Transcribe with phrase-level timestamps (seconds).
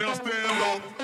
[0.00, 1.03] Now stand up.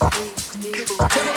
[0.00, 1.33] People, people.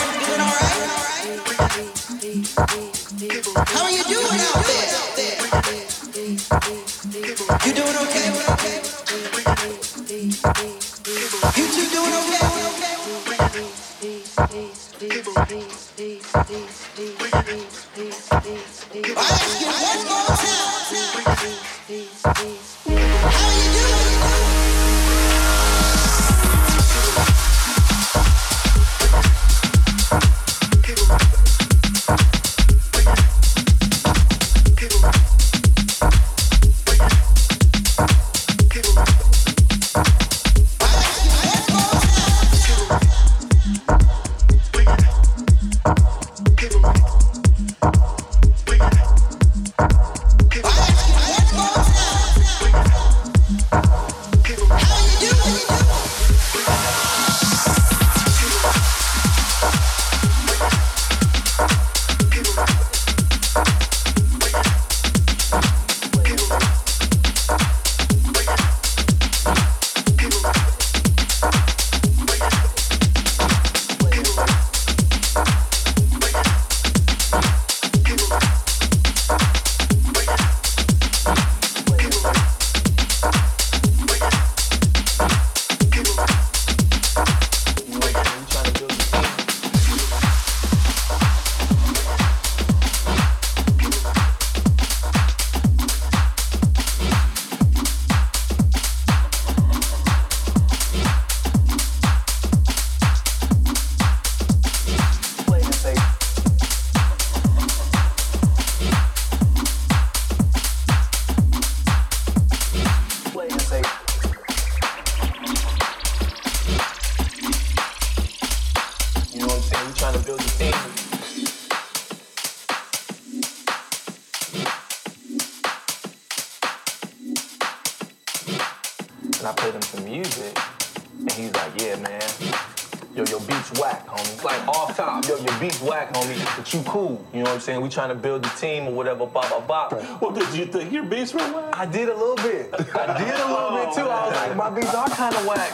[137.68, 137.82] saying?
[137.82, 139.90] We trying to build the team or whatever, blah, blah, blah.
[139.90, 141.78] What Well, did you think your beats were whack?
[141.78, 142.74] I did a little bit.
[142.96, 144.08] I did a little oh, bit too.
[144.10, 145.72] I was oh, like, my beats are kind of whack.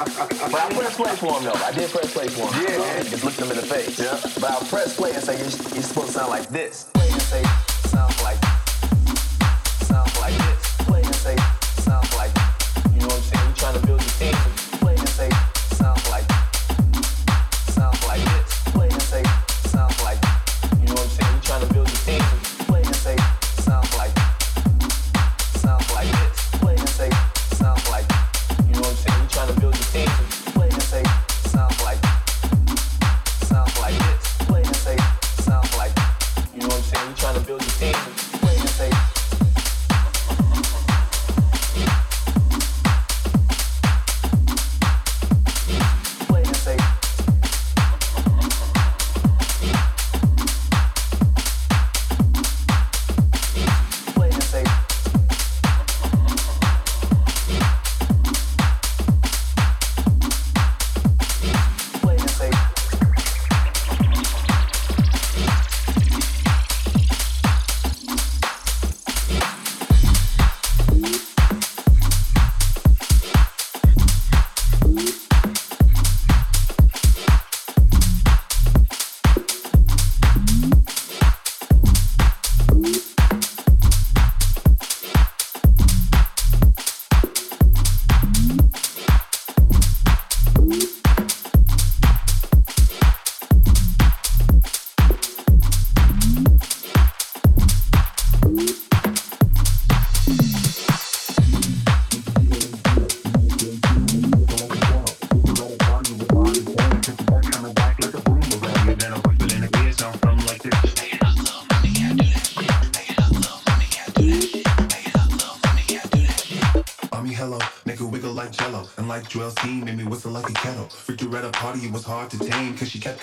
[0.52, 1.64] but I press play for them, though.
[1.64, 2.64] I did press play for them.
[2.68, 3.04] Yeah.
[3.04, 4.00] Just looked them in the face.
[4.00, 4.20] Yeah.
[4.42, 6.90] But I'll press play and say, you're supposed to sound like this.
[6.94, 7.44] Play and say,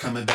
[0.01, 0.30] coming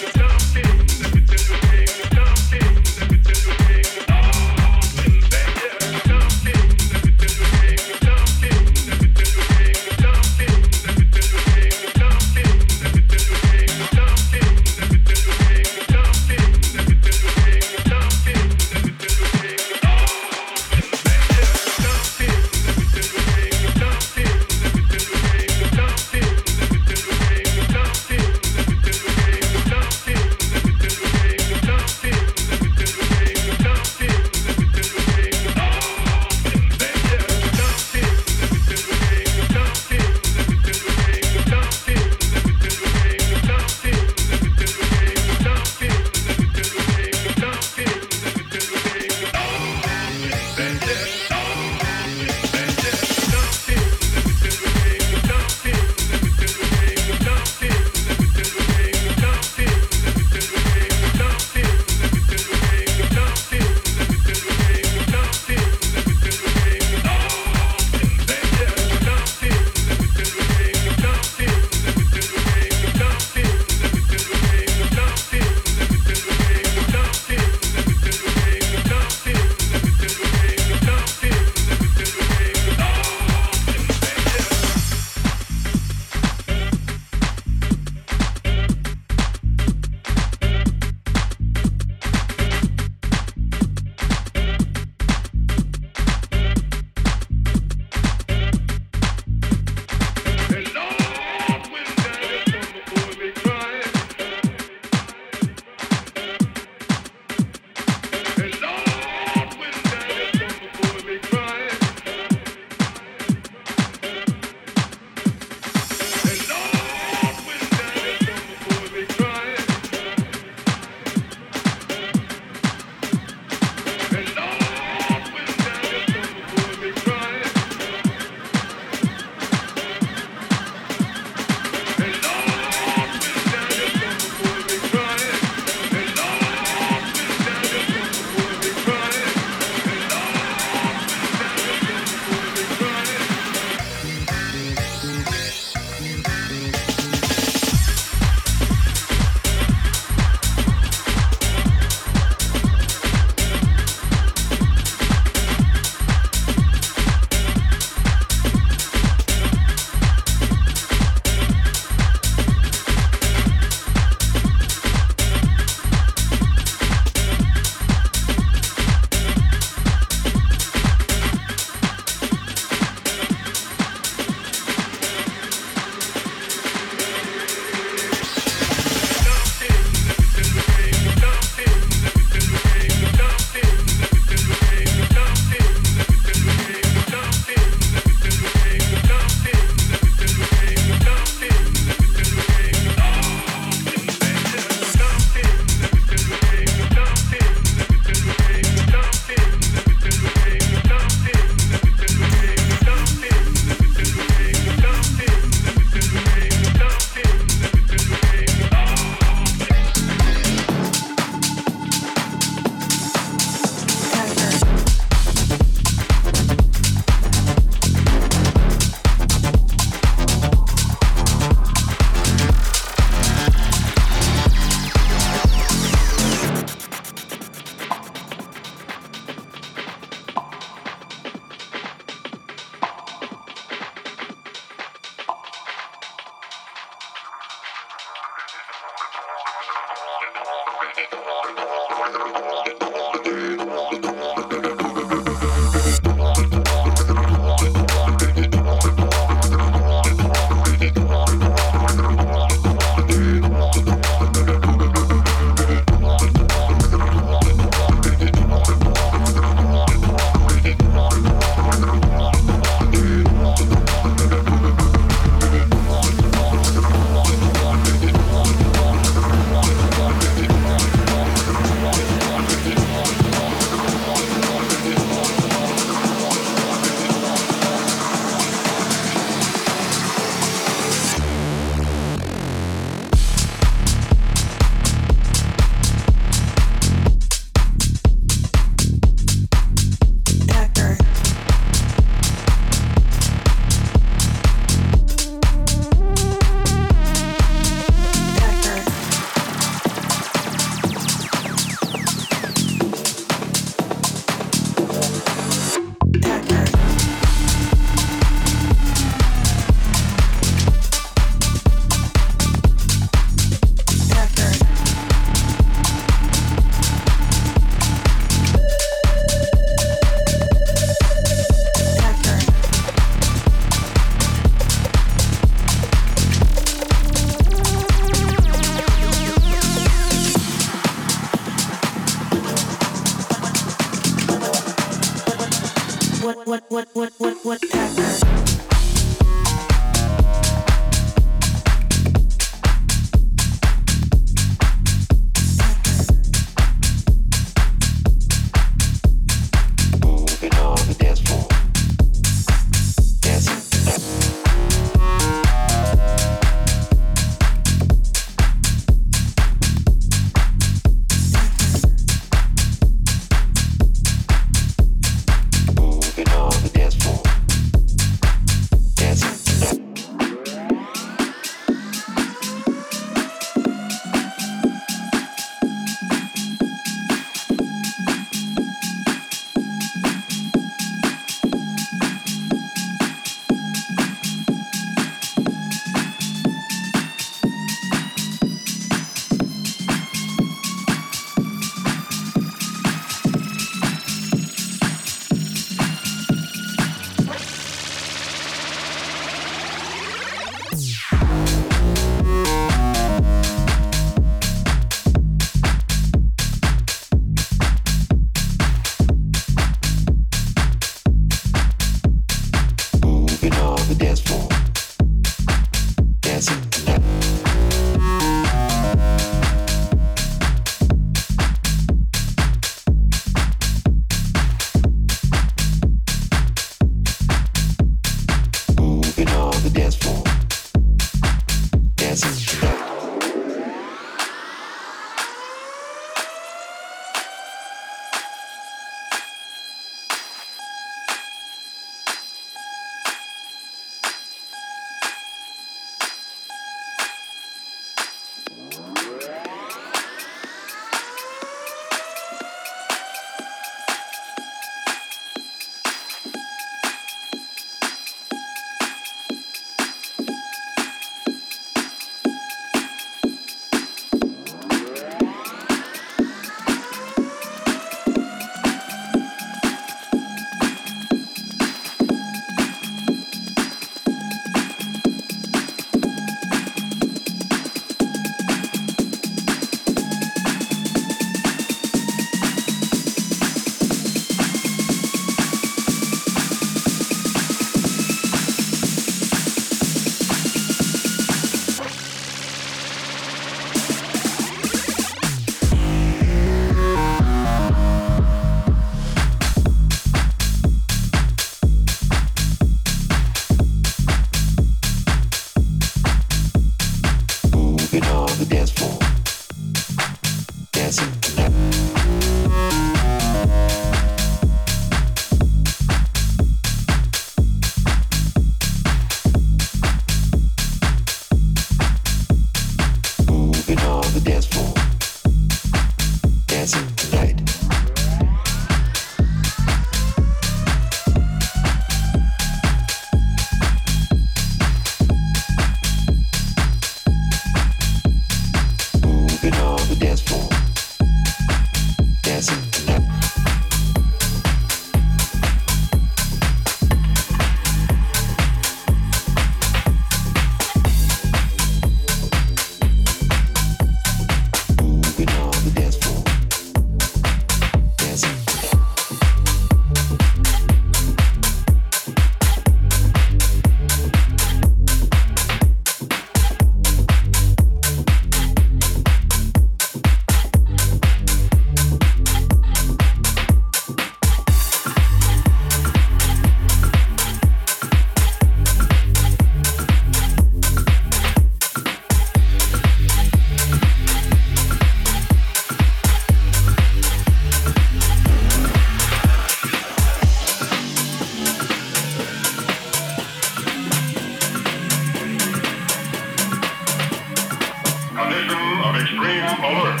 [598.88, 600.00] of extreme alert.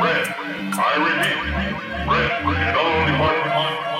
[0.00, 0.34] Red.
[0.76, 1.38] I repeat,
[2.44, 3.93] red all departments.